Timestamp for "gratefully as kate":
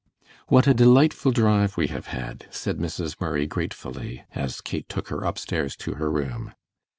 3.45-4.89